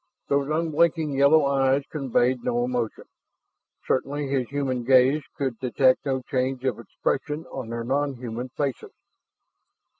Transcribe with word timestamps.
Those 0.29 0.49
unblinking 0.49 1.11
yellow 1.11 1.45
eyes 1.45 1.83
conveyed 1.91 2.43
no 2.43 2.63
emotion; 2.63 3.03
certainly 3.85 4.27
his 4.27 4.49
human 4.49 4.83
gaze 4.83 5.21
could 5.37 5.59
detect 5.59 6.07
no 6.07 6.23
change 6.23 6.63
of 6.65 6.79
expression 6.79 7.45
on 7.51 7.69
their 7.69 7.83
nonhuman 7.83 8.49
faces. 8.57 8.93